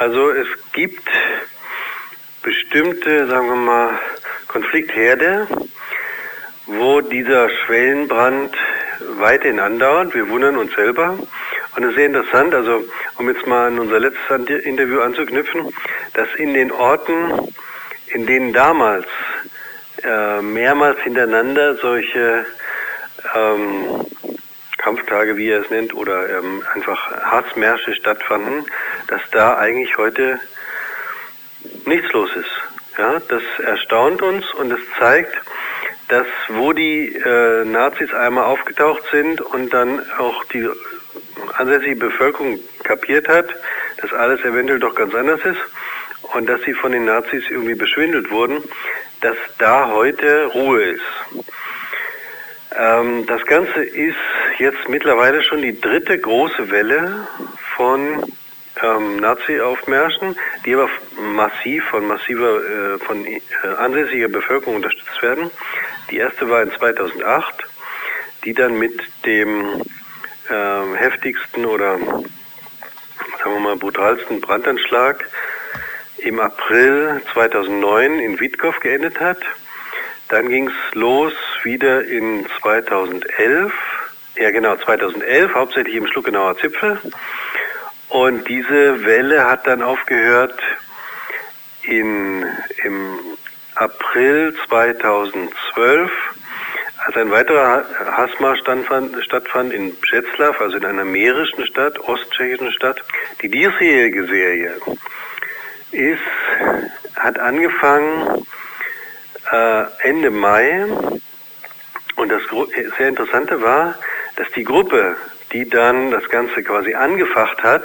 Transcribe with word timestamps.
Also 0.00 0.30
es 0.30 0.48
gibt 0.72 1.06
bestimmte, 2.42 3.26
sagen 3.26 3.48
wir 3.48 3.56
mal, 3.56 4.00
Konfliktherde, 4.48 5.46
wo 6.64 7.02
dieser 7.02 7.50
Schwellenbrand 7.50 8.56
weiterhin 9.18 9.60
andauert. 9.60 10.14
Wir 10.14 10.26
wundern 10.30 10.56
uns 10.56 10.74
selber. 10.74 11.18
Und 11.76 11.82
es 11.82 11.90
ist 11.90 11.96
sehr 11.96 12.06
interessant, 12.06 12.54
also 12.54 12.82
um 13.18 13.28
jetzt 13.28 13.46
mal 13.46 13.66
an 13.66 13.78
unser 13.78 14.00
letztes 14.00 14.64
Interview 14.64 15.00
anzuknüpfen, 15.00 15.70
dass 16.14 16.28
in 16.38 16.54
den 16.54 16.72
Orten, 16.72 17.54
in 18.06 18.24
denen 18.24 18.54
damals 18.54 19.06
äh, 20.02 20.40
mehrmals 20.40 20.98
hintereinander 21.00 21.76
solche 21.76 22.46
ähm, 23.34 24.06
Kampftage, 24.78 25.36
wie 25.36 25.50
er 25.50 25.60
es 25.60 25.68
nennt, 25.68 25.92
oder 25.92 26.38
ähm, 26.38 26.64
einfach 26.72 27.10
Hassmärsche 27.20 27.94
stattfanden, 27.94 28.64
dass 29.10 29.20
da 29.32 29.58
eigentlich 29.58 29.98
heute 29.98 30.40
nichts 31.84 32.12
los 32.12 32.30
ist. 32.36 32.50
Ja, 32.96 33.20
das 33.28 33.42
erstaunt 33.58 34.22
uns 34.22 34.50
und 34.54 34.72
es 34.72 34.80
zeigt, 34.98 35.34
dass 36.08 36.26
wo 36.48 36.72
die 36.72 37.14
äh, 37.16 37.64
Nazis 37.64 38.12
einmal 38.14 38.44
aufgetaucht 38.44 39.02
sind 39.10 39.40
und 39.40 39.72
dann 39.72 40.00
auch 40.18 40.44
die 40.44 40.68
ansässige 41.56 41.96
Bevölkerung 41.96 42.58
kapiert 42.82 43.28
hat, 43.28 43.48
dass 43.98 44.12
alles 44.12 44.44
eventuell 44.44 44.78
doch 44.78 44.94
ganz 44.94 45.14
anders 45.14 45.40
ist 45.44 45.60
und 46.34 46.48
dass 46.48 46.62
sie 46.62 46.74
von 46.74 46.92
den 46.92 47.04
Nazis 47.04 47.44
irgendwie 47.48 47.74
beschwindelt 47.74 48.30
wurden, 48.30 48.62
dass 49.20 49.36
da 49.58 49.88
heute 49.88 50.46
Ruhe 50.46 50.82
ist. 50.82 51.46
Ähm, 52.76 53.26
das 53.26 53.44
Ganze 53.46 53.82
ist 53.82 54.16
jetzt 54.58 54.88
mittlerweile 54.88 55.42
schon 55.42 55.62
die 55.62 55.80
dritte 55.80 56.18
große 56.18 56.70
Welle 56.70 57.26
von 57.76 58.22
ähm, 58.82 59.16
Nazi-Aufmärschen, 59.16 60.36
die 60.64 60.74
aber 60.74 60.88
massiv 61.18 61.84
von 61.86 62.06
massiver, 62.06 62.60
äh, 62.60 62.98
von 62.98 63.26
äh, 63.26 63.40
ansässiger 63.78 64.28
Bevölkerung 64.28 64.76
unterstützt 64.76 65.22
werden. 65.22 65.50
Die 66.10 66.18
erste 66.18 66.48
war 66.48 66.62
in 66.62 66.72
2008, 66.72 67.54
die 68.44 68.54
dann 68.54 68.78
mit 68.78 69.00
dem 69.24 69.82
äh, 70.48 70.96
heftigsten 70.96 71.66
oder 71.66 71.98
sagen 71.98 73.54
wir 73.54 73.60
mal 73.60 73.76
brutalsten 73.76 74.40
Brandanschlag 74.40 75.24
im 76.18 76.40
April 76.40 77.22
2009 77.32 78.18
in 78.18 78.40
Witkow 78.40 78.78
geendet 78.80 79.20
hat. 79.20 79.38
Dann 80.28 80.48
ging 80.48 80.68
es 80.68 80.94
los 80.94 81.32
wieder 81.62 82.04
in 82.04 82.46
2011, 82.60 83.72
ja 84.36 84.50
genau 84.50 84.76
2011, 84.76 85.54
hauptsächlich 85.54 85.94
im 85.96 86.06
Schluckenauer 86.06 86.56
Zipfel. 86.58 86.98
Und 88.10 88.48
diese 88.48 89.04
Welle 89.04 89.46
hat 89.48 89.66
dann 89.68 89.82
aufgehört 89.82 90.60
in, 91.82 92.44
im 92.84 93.18
April 93.76 94.54
2012, 94.66 96.10
als 97.06 97.16
ein 97.16 97.30
weiterer 97.30 97.84
Hassmarsch 98.16 98.60
stattfand 98.60 99.72
in 99.72 99.94
Břeclav, 99.94 100.60
also 100.60 100.76
in 100.76 100.84
einer 100.84 101.04
mährischen 101.04 101.64
Stadt, 101.66 101.98
osttschechischen 102.00 102.72
Stadt. 102.72 103.00
Die 103.42 103.48
diesjährige 103.48 104.26
Serie 104.26 104.76
ist, 105.92 106.20
hat 107.14 107.38
angefangen 107.38 108.44
äh, 109.52 109.84
Ende 110.02 110.30
Mai 110.30 110.84
und 112.16 112.28
das 112.28 112.42
sehr 112.98 113.08
Interessante 113.08 113.62
war, 113.62 113.94
dass 114.36 114.50
die 114.52 114.64
Gruppe, 114.64 115.16
die 115.52 115.68
dann 115.68 116.10
das 116.10 116.28
Ganze 116.28 116.62
quasi 116.62 116.94
angefacht 116.94 117.62
hat, 117.62 117.84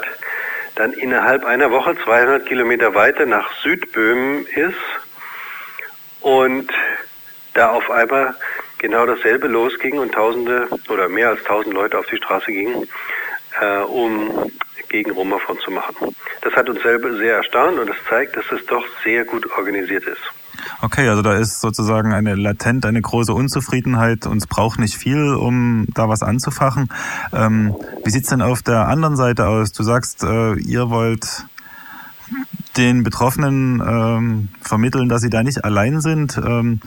dann 0.75 0.93
innerhalb 0.93 1.45
einer 1.45 1.71
Woche 1.71 1.95
200 2.03 2.45
Kilometer 2.45 2.93
weiter 2.93 3.25
nach 3.25 3.51
Südböhmen 3.61 4.45
ist 4.47 4.75
und 6.21 6.71
da 7.53 7.69
auf 7.69 7.89
einmal 7.89 8.35
genau 8.77 9.05
dasselbe 9.05 9.47
losging 9.47 9.97
und 9.97 10.13
Tausende 10.13 10.67
oder 10.89 11.07
mehr 11.07 11.29
als 11.29 11.43
tausend 11.43 11.73
Leute 11.73 11.97
auf 11.97 12.05
die 12.07 12.17
Straße 12.17 12.51
gingen, 12.51 12.87
äh, 13.61 13.77
um 13.79 14.51
gegen 14.89 15.11
Roma 15.11 15.39
Front 15.39 15.61
zu 15.61 15.71
machen. 15.71 16.15
Das 16.41 16.53
hat 16.53 16.69
uns 16.69 16.81
selber 16.83 17.15
sehr 17.15 17.37
erstaunt 17.37 17.79
und 17.79 17.89
das 17.89 17.97
zeigt, 18.09 18.35
dass 18.35 18.45
es 18.51 18.65
doch 18.65 18.85
sehr 19.03 19.25
gut 19.25 19.49
organisiert 19.51 20.05
ist. 20.05 20.21
Okay, 20.81 21.07
also 21.07 21.21
da 21.21 21.33
ist 21.33 21.61
sozusagen 21.61 22.13
eine 22.13 22.35
latent, 22.35 22.85
eine 22.85 23.01
große 23.01 23.33
Unzufriedenheit 23.33 24.25
und 24.25 24.37
es 24.37 24.47
braucht 24.47 24.79
nicht 24.79 24.95
viel, 24.97 25.33
um 25.33 25.87
da 25.93 26.09
was 26.09 26.21
anzufachen. 26.21 26.89
Ähm, 27.33 27.75
wie 28.03 28.09
sieht's 28.09 28.29
denn 28.29 28.41
auf 28.41 28.61
der 28.61 28.87
anderen 28.87 29.15
Seite 29.15 29.47
aus? 29.47 29.71
Du 29.71 29.83
sagst, 29.83 30.23
äh, 30.23 30.53
ihr 30.55 30.89
wollt 30.89 31.45
den 32.77 33.03
Betroffenen 33.03 33.81
ähm, 33.85 34.49
vermitteln, 34.61 35.07
dass 35.07 35.21
sie 35.21 35.29
da 35.29 35.43
nicht 35.43 35.63
allein 35.63 36.01
sind. 36.01 36.37
Ähm, 36.37 36.81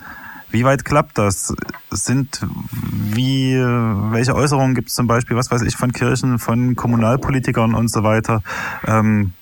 wie 0.51 0.65
weit 0.65 0.85
klappt 0.85 1.19
das? 1.19 1.55
Sind 1.91 2.47
wie 2.71 3.55
welche 3.55 4.35
Äußerungen 4.35 4.75
gibt 4.75 4.89
es 4.89 4.95
zum 4.95 5.07
Beispiel, 5.07 5.37
was 5.37 5.51
weiß 5.51 5.63
ich, 5.63 5.77
von 5.77 5.93
Kirchen, 5.93 6.39
von 6.39 6.75
Kommunalpolitikern 6.75 7.75
und 7.75 7.91
so 7.91 8.03
weiter? 8.03 8.43
Ähm, 8.87 9.33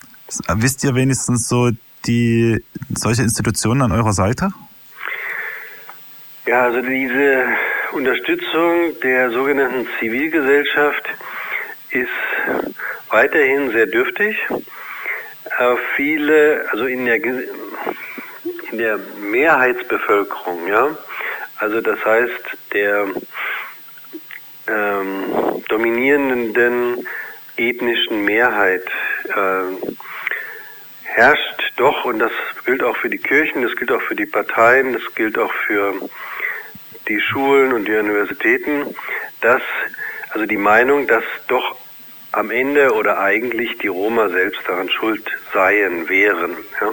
wisst 0.48 0.82
ihr 0.82 0.94
wenigstens 0.94 1.48
so 1.48 1.70
die 2.06 2.62
solche 2.94 3.22
Institutionen 3.22 3.82
an 3.82 3.92
eurer 3.92 4.12
Seite? 4.12 4.50
Ja, 6.46 6.64
also 6.64 6.80
diese 6.80 7.44
Unterstützung 7.92 8.98
der 9.02 9.30
sogenannten 9.30 9.86
Zivilgesellschaft 9.98 11.04
ist 11.90 12.08
weiterhin 13.10 13.72
sehr 13.72 13.86
dürftig. 13.86 14.36
Äh, 15.58 15.76
viele, 15.96 16.66
also 16.70 16.86
in 16.86 17.06
der, 17.06 17.24
in 17.24 18.78
der 18.78 18.98
Mehrheitsbevölkerung, 19.20 20.68
ja, 20.68 20.96
also 21.58 21.80
das 21.80 22.04
heißt 22.04 22.58
der 22.72 23.06
ähm, 24.68 25.62
dominierenden 25.68 27.06
ethnischen 27.56 28.24
Mehrheit 28.24 28.84
äh, 29.24 29.94
herrscht 31.16 31.72
doch, 31.76 32.04
und 32.04 32.18
das 32.18 32.32
gilt 32.66 32.82
auch 32.82 32.96
für 32.98 33.08
die 33.08 33.18
Kirchen, 33.18 33.62
das 33.62 33.74
gilt 33.76 33.90
auch 33.90 34.02
für 34.02 34.14
die 34.14 34.26
Parteien, 34.26 34.92
das 34.92 35.14
gilt 35.14 35.38
auch 35.38 35.52
für 35.66 35.94
die 37.08 37.20
Schulen 37.20 37.72
und 37.72 37.88
die 37.88 37.96
Universitäten, 37.96 38.94
dass, 39.40 39.62
also 40.30 40.44
die 40.44 40.58
Meinung, 40.58 41.06
dass 41.06 41.24
doch 41.48 41.76
am 42.32 42.50
Ende 42.50 42.92
oder 42.92 43.18
eigentlich 43.18 43.78
die 43.78 43.86
Roma 43.86 44.28
selbst 44.28 44.60
daran 44.68 44.90
schuld 44.90 45.24
seien, 45.54 46.06
wären. 46.10 46.54
Ja. 46.82 46.92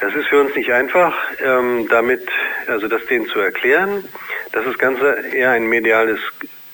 Das 0.00 0.14
ist 0.14 0.28
für 0.28 0.42
uns 0.42 0.54
nicht 0.54 0.70
einfach, 0.70 1.14
ähm, 1.42 1.88
damit, 1.88 2.28
also 2.66 2.88
das 2.88 3.06
denen 3.06 3.26
zu 3.28 3.38
erklären, 3.38 4.04
dass 4.52 4.66
das 4.66 4.76
Ganze 4.76 5.24
eher 5.32 5.52
ein 5.52 5.66
mediales 5.66 6.20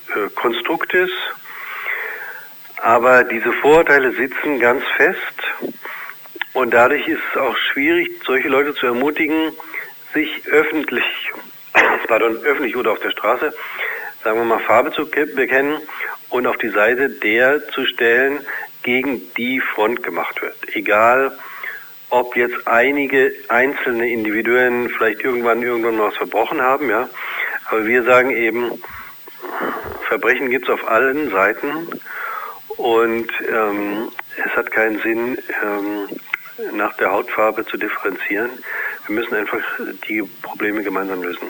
äh, 0.08 0.28
Konstrukt 0.34 0.94
ist. 0.94 1.14
Aber 2.78 3.22
diese 3.22 3.52
Vorurteile 3.52 4.10
sitzen 4.12 4.58
ganz 4.58 4.82
fest 4.96 5.39
und 6.52 6.72
dadurch 6.72 7.06
ist 7.06 7.20
es 7.32 7.40
auch 7.40 7.56
schwierig, 7.56 8.10
solche 8.26 8.48
Leute 8.48 8.74
zu 8.74 8.86
ermutigen, 8.86 9.52
sich 10.12 10.46
öffentlich, 10.48 11.04
pardon, 12.08 12.36
öffentlich 12.38 12.76
oder 12.76 12.92
auf 12.92 13.00
der 13.00 13.10
Straße, 13.10 13.52
sagen 14.24 14.38
wir 14.38 14.44
mal, 14.44 14.60
Farbe 14.60 14.92
zu 14.92 15.06
bekennen 15.06 15.78
und 16.28 16.46
auf 16.46 16.58
die 16.58 16.70
Seite 16.70 17.08
der 17.08 17.68
zu 17.68 17.86
stellen, 17.86 18.40
gegen 18.82 19.20
die 19.34 19.60
Front 19.60 20.02
gemacht 20.02 20.40
wird. 20.40 20.56
Egal, 20.74 21.36
ob 22.08 22.34
jetzt 22.36 22.66
einige 22.66 23.32
einzelne 23.48 24.10
Individuen 24.10 24.88
vielleicht 24.90 25.20
irgendwann 25.20 25.62
irgendwann 25.62 25.98
was 25.98 26.16
verbrochen 26.16 26.60
haben, 26.60 26.88
ja. 26.90 27.08
Aber 27.66 27.86
wir 27.86 28.02
sagen 28.02 28.30
eben, 28.30 28.82
Verbrechen 30.08 30.50
gibt 30.50 30.68
es 30.68 30.74
auf 30.74 30.88
allen 30.88 31.30
Seiten 31.30 31.88
und 32.76 33.28
ähm, 33.48 34.08
es 34.44 34.56
hat 34.56 34.70
keinen 34.72 35.00
Sinn, 35.02 35.38
ähm, 35.62 36.08
nach 36.74 36.96
der 36.96 37.10
Hautfarbe 37.10 37.64
zu 37.66 37.76
differenzieren. 37.76 38.50
Wir 39.06 39.14
müssen 39.14 39.34
einfach 39.34 39.58
die 40.08 40.22
Probleme 40.42 40.82
gemeinsam 40.82 41.22
lösen. 41.22 41.46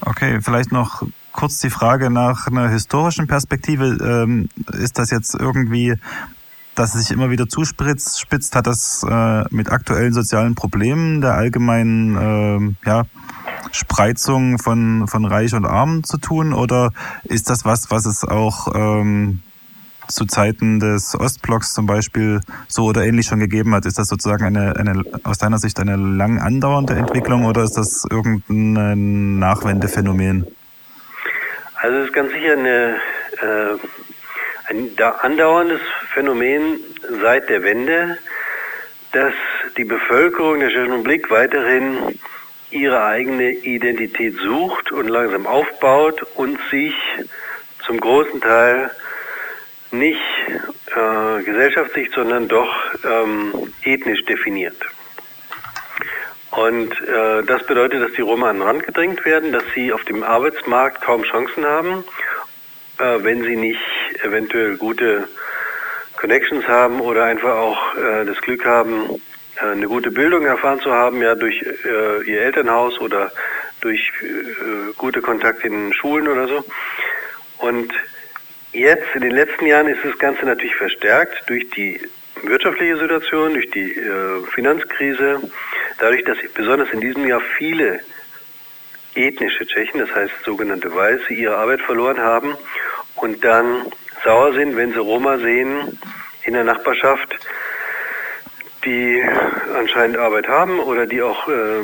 Okay, 0.00 0.40
vielleicht 0.40 0.72
noch 0.72 1.02
kurz 1.32 1.58
die 1.58 1.70
Frage 1.70 2.10
nach 2.10 2.46
einer 2.46 2.68
historischen 2.68 3.26
Perspektive. 3.26 3.96
Ähm, 4.00 4.48
ist 4.72 4.98
das 4.98 5.10
jetzt 5.10 5.34
irgendwie, 5.34 5.94
dass 6.74 6.94
es 6.94 7.06
sich 7.06 7.10
immer 7.10 7.30
wieder 7.30 7.48
zuspitzt, 7.48 8.54
hat 8.54 8.66
das 8.66 9.04
äh, 9.08 9.44
mit 9.50 9.70
aktuellen 9.70 10.12
sozialen 10.12 10.54
Problemen 10.54 11.20
der 11.20 11.34
allgemeinen 11.34 12.76
äh, 12.84 12.88
ja, 12.88 13.04
Spreizung 13.72 14.58
von, 14.58 15.08
von 15.08 15.24
Reich 15.24 15.54
und 15.54 15.66
Arm 15.66 16.04
zu 16.04 16.18
tun? 16.18 16.52
Oder 16.52 16.92
ist 17.24 17.50
das 17.50 17.64
was, 17.64 17.90
was 17.90 18.06
es 18.06 18.24
auch 18.24 18.68
ähm, 18.74 19.40
zu 20.08 20.26
Zeiten 20.26 20.80
des 20.80 21.18
Ostblocks 21.18 21.74
zum 21.74 21.86
Beispiel 21.86 22.40
so 22.68 22.84
oder 22.84 23.04
ähnlich 23.04 23.26
schon 23.26 23.40
gegeben 23.40 23.74
hat? 23.74 23.86
Ist 23.86 23.98
das 23.98 24.08
sozusagen 24.08 24.44
eine, 24.44 24.76
eine 24.76 25.02
aus 25.24 25.38
deiner 25.38 25.58
Sicht 25.58 25.78
eine 25.80 25.96
lang 25.96 26.40
andauernde 26.40 26.94
Entwicklung 26.94 27.44
oder 27.44 27.62
ist 27.62 27.76
das 27.76 28.06
irgendein 28.10 29.38
Nachwendephänomen? 29.38 30.46
Also 31.76 31.98
es 31.98 32.06
ist 32.06 32.12
ganz 32.14 32.32
sicher 32.32 32.52
eine, 32.52 32.96
äh, 33.42 34.70
ein 34.70 34.90
andauerndes 35.22 35.80
Phänomen 36.12 36.78
seit 37.22 37.48
der 37.48 37.62
Wende. 37.62 38.18
dass 39.14 39.34
die 39.76 39.84
Bevölkerung 39.84 40.58
der 40.58 40.70
Tschechischen 40.70 40.92
Republik 40.92 41.30
weiterhin 41.30 42.18
ihre 42.70 43.04
eigene 43.04 43.50
Identität 43.52 44.34
sucht 44.38 44.90
und 44.90 45.08
langsam 45.08 45.46
aufbaut 45.46 46.26
und 46.34 46.58
sich 46.70 46.94
zum 47.86 48.00
großen 48.00 48.40
Teil 48.40 48.90
nicht 49.98 50.20
äh, 50.94 51.42
gesellschaftlich, 51.42 52.10
sondern 52.14 52.48
doch 52.48 52.74
ähm, 53.04 53.72
ethnisch 53.82 54.24
definiert. 54.24 54.76
Und 56.50 56.92
äh, 57.00 57.42
das 57.44 57.66
bedeutet, 57.66 58.02
dass 58.02 58.12
die 58.12 58.22
Roma 58.22 58.50
an 58.50 58.58
den 58.58 58.62
Rand 58.62 58.84
gedrängt 58.84 59.24
werden, 59.24 59.52
dass 59.52 59.64
sie 59.74 59.92
auf 59.92 60.04
dem 60.04 60.22
Arbeitsmarkt 60.22 61.02
kaum 61.02 61.24
Chancen 61.24 61.64
haben, 61.64 62.04
äh, 62.98 63.18
wenn 63.22 63.42
sie 63.42 63.56
nicht 63.56 63.80
eventuell 64.22 64.76
gute 64.76 65.28
Connections 66.16 66.66
haben 66.68 67.00
oder 67.00 67.24
einfach 67.24 67.56
auch 67.56 67.96
äh, 67.96 68.24
das 68.24 68.40
Glück 68.40 68.64
haben, 68.64 69.20
äh, 69.56 69.66
eine 69.66 69.86
gute 69.88 70.12
Bildung 70.12 70.46
erfahren 70.46 70.80
zu 70.80 70.92
haben, 70.92 71.20
ja 71.20 71.34
durch 71.34 71.60
äh, 71.62 72.22
ihr 72.22 72.42
Elternhaus 72.42 73.00
oder 73.00 73.32
durch 73.80 74.12
äh, 74.22 74.92
gute 74.96 75.22
Kontakte 75.22 75.66
in 75.66 75.92
Schulen 75.92 76.28
oder 76.28 76.46
so. 76.46 76.64
Und 77.58 77.92
jetzt 78.74 79.14
in 79.14 79.22
den 79.22 79.32
letzten 79.32 79.66
Jahren 79.66 79.88
ist 79.88 80.04
das 80.04 80.18
Ganze 80.18 80.44
natürlich 80.44 80.74
verstärkt 80.76 81.48
durch 81.48 81.68
die 81.70 82.00
wirtschaftliche 82.42 82.98
Situation, 82.98 83.54
durch 83.54 83.70
die 83.70 83.92
äh, 83.92 84.42
Finanzkrise, 84.54 85.40
dadurch, 85.98 86.24
dass 86.24 86.38
besonders 86.52 86.90
in 86.90 87.00
diesem 87.00 87.26
Jahr 87.26 87.40
viele 87.56 88.00
ethnische 89.14 89.66
Tschechen, 89.66 90.00
das 90.00 90.12
heißt 90.14 90.32
sogenannte 90.44 90.94
Weiße, 90.94 91.32
ihre 91.32 91.56
Arbeit 91.56 91.80
verloren 91.82 92.18
haben 92.18 92.56
und 93.16 93.44
dann 93.44 93.86
sauer 94.24 94.52
sind, 94.54 94.76
wenn 94.76 94.92
sie 94.92 94.98
Roma 94.98 95.38
sehen 95.38 95.98
in 96.44 96.54
der 96.54 96.64
Nachbarschaft, 96.64 97.38
die 98.84 99.22
anscheinend 99.74 100.16
Arbeit 100.18 100.48
haben 100.48 100.80
oder 100.80 101.06
die 101.06 101.22
auch 101.22 101.48
äh, 101.48 101.80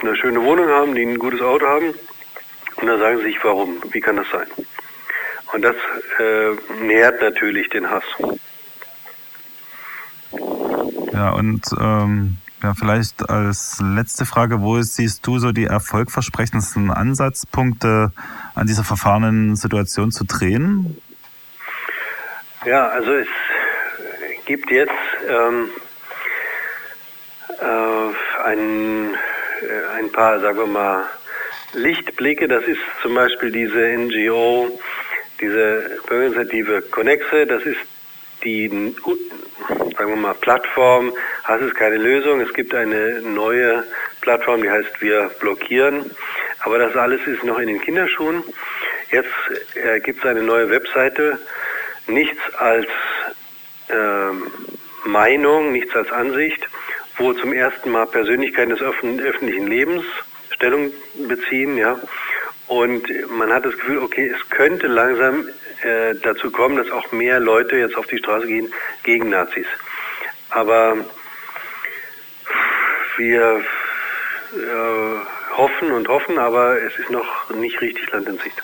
eine 0.00 0.16
schöne 0.16 0.42
Wohnung 0.42 0.68
haben, 0.68 0.94
die 0.94 1.02
ein 1.02 1.18
gutes 1.18 1.40
Auto 1.40 1.66
haben. 1.66 1.94
Und 2.76 2.86
dann 2.86 2.98
sagen 2.98 3.18
sie 3.18 3.24
sich, 3.24 3.44
warum? 3.44 3.82
Wie 3.92 4.00
kann 4.00 4.16
das 4.16 4.26
sein? 4.30 4.46
Und 5.52 5.62
das 5.62 5.76
äh, 6.18 6.82
nährt 6.82 7.20
natürlich 7.20 7.68
den 7.70 7.88
Hass. 7.88 8.04
Ja, 11.12 11.30
und 11.30 11.62
ähm, 11.80 12.36
ja, 12.62 12.74
vielleicht 12.74 13.30
als 13.30 13.80
letzte 13.80 14.26
Frage, 14.26 14.60
wo 14.60 14.80
siehst 14.82 15.26
du 15.26 15.38
so 15.38 15.52
die 15.52 15.64
erfolgversprechendsten 15.64 16.90
Ansatzpunkte 16.90 18.12
an 18.54 18.66
dieser 18.66 18.84
verfahrenen 18.84 19.56
Situation 19.56 20.10
zu 20.10 20.24
drehen? 20.24 21.00
Ja, 22.66 22.88
also 22.88 23.12
es 23.12 23.28
gibt 24.44 24.70
jetzt 24.70 24.92
ähm, 25.28 25.70
äh, 27.60 28.44
ein, 28.44 29.14
äh, 29.14 29.98
ein 29.98 30.10
paar, 30.10 30.40
sagen 30.40 30.58
wir 30.58 30.66
mal, 30.66 31.04
Lichtblicke. 31.74 32.48
Das 32.48 32.64
ist 32.64 32.80
zum 33.02 33.14
Beispiel 33.14 33.52
diese 33.52 33.96
NGO, 33.96 34.78
diese 35.40 36.00
Bürgerinitiative 36.06 36.82
Connexe. 36.82 37.46
Das 37.46 37.62
ist 37.64 37.78
die, 38.44 38.68
sagen 38.68 40.10
wir 40.10 40.16
mal, 40.16 40.34
Plattform. 40.34 41.12
Hass 41.44 41.60
ist 41.62 41.74
keine 41.74 41.96
Lösung. 41.96 42.40
Es 42.40 42.52
gibt 42.54 42.74
eine 42.74 43.20
neue 43.22 43.84
Plattform, 44.20 44.62
die 44.62 44.70
heißt 44.70 45.00
Wir 45.00 45.30
blockieren. 45.40 46.10
Aber 46.60 46.78
das 46.78 46.96
alles 46.96 47.20
ist 47.26 47.44
noch 47.44 47.58
in 47.58 47.68
den 47.68 47.80
Kinderschuhen. 47.80 48.42
Jetzt 49.10 49.28
äh, 49.74 50.00
gibt 50.00 50.20
es 50.20 50.26
eine 50.26 50.42
neue 50.42 50.70
Webseite. 50.70 51.38
Nichts 52.06 52.40
als 52.58 52.86
äh, 53.88 55.08
Meinung, 55.08 55.72
nichts 55.72 55.94
als 55.94 56.10
Ansicht 56.10 56.68
wo 57.18 57.32
zum 57.32 57.52
ersten 57.52 57.90
Mal 57.90 58.06
Persönlichkeiten 58.06 58.70
des 58.70 58.80
öffentlichen 58.80 59.66
Lebens 59.66 60.04
Stellung 60.50 60.90
beziehen, 61.28 61.76
ja. 61.76 61.98
Und 62.68 63.08
man 63.30 63.52
hat 63.52 63.64
das 63.64 63.74
Gefühl, 63.74 63.98
okay, 63.98 64.26
es 64.28 64.48
könnte 64.50 64.86
langsam 64.86 65.48
äh, 65.82 66.14
dazu 66.22 66.50
kommen, 66.50 66.76
dass 66.76 66.90
auch 66.90 67.10
mehr 67.12 67.40
Leute 67.40 67.76
jetzt 67.76 67.96
auf 67.96 68.06
die 68.06 68.18
Straße 68.18 68.46
gehen 68.46 68.72
gegen 69.02 69.30
Nazis. 69.30 69.66
Aber 70.50 70.96
wir 73.16 73.64
äh, 74.54 75.56
hoffen 75.56 75.92
und 75.92 76.08
hoffen, 76.08 76.38
aber 76.38 76.80
es 76.82 76.98
ist 76.98 77.10
noch 77.10 77.50
nicht 77.50 77.80
richtig 77.80 78.10
Land 78.12 78.28
in 78.28 78.38
Sicht. 78.38 78.62